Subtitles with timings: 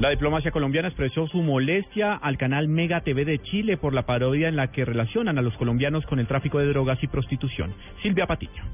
[0.00, 4.48] La diplomacia colombiana expresó su molestia al canal Mega TV de Chile por la parodia
[4.48, 7.74] en la que relacionan a los colombianos con el tráfico de drogas y prostitución.
[8.00, 8.64] Silvia Patiño.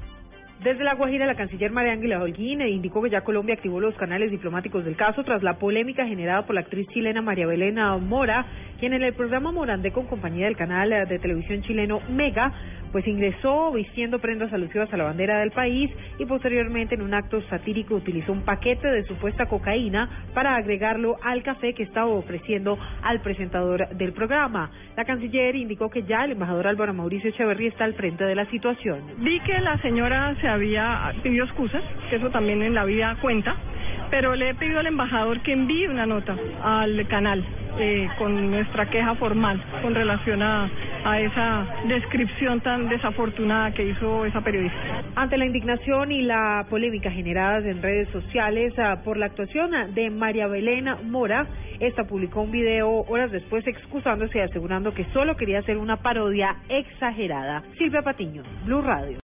[0.63, 4.31] Desde La Guajira, la canciller María Ángela Holguín indicó que ya Colombia activó los canales
[4.31, 8.45] diplomáticos del caso tras la polémica generada por la actriz chilena María Belena Mora,
[8.79, 12.51] quien en el programa Morandé con compañía del canal de televisión chileno Mega,
[12.91, 17.41] pues ingresó vistiendo prendas alusivas a la bandera del país y posteriormente en un acto
[17.49, 23.21] satírico utilizó un paquete de supuesta cocaína para agregarlo al café que estaba ofreciendo al
[23.21, 24.71] presentador del programa.
[24.95, 28.45] La canciller indicó que ya el embajador Álvaro Mauricio Echeverría está al frente de la
[28.45, 29.01] situación.
[29.17, 33.55] Vi que la señora se había pidió excusas, que eso también en la vida cuenta,
[34.09, 37.43] pero le he pedido al embajador que envíe una nota al canal
[37.79, 40.69] eh, con nuestra queja formal con relación a,
[41.05, 45.03] a esa descripción tan desafortunada que hizo esa periodista.
[45.15, 50.09] Ante la indignación y la polémica generadas en redes sociales ah, por la actuación de
[50.09, 51.45] María Belén Mora,
[51.79, 56.57] esta publicó un video horas después excusándose y asegurando que solo quería hacer una parodia
[56.69, 57.63] exagerada.
[57.77, 59.15] Silvia Patiño, Blue Radio.